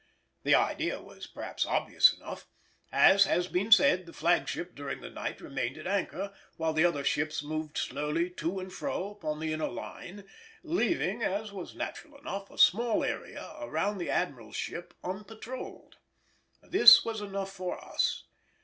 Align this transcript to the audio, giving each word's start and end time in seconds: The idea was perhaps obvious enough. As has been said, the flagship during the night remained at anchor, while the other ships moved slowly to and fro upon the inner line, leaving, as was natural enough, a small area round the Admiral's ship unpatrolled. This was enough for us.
The 0.41 0.55
idea 0.55 0.99
was 0.99 1.27
perhaps 1.27 1.63
obvious 1.63 2.11
enough. 2.15 2.47
As 2.91 3.25
has 3.25 3.47
been 3.47 3.71
said, 3.71 4.07
the 4.07 4.13
flagship 4.13 4.73
during 4.73 4.99
the 4.99 5.11
night 5.11 5.39
remained 5.39 5.77
at 5.77 5.85
anchor, 5.85 6.33
while 6.57 6.73
the 6.73 6.83
other 6.83 7.03
ships 7.03 7.43
moved 7.43 7.77
slowly 7.77 8.31
to 8.31 8.57
and 8.59 8.73
fro 8.73 9.11
upon 9.11 9.39
the 9.39 9.53
inner 9.53 9.69
line, 9.69 10.23
leaving, 10.63 11.21
as 11.21 11.51
was 11.51 11.75
natural 11.75 12.17
enough, 12.17 12.49
a 12.49 12.57
small 12.57 13.03
area 13.03 13.47
round 13.67 14.01
the 14.01 14.09
Admiral's 14.09 14.55
ship 14.55 14.95
unpatrolled. 15.03 15.97
This 16.63 17.05
was 17.05 17.21
enough 17.21 17.51
for 17.53 17.77
us. 17.79 18.23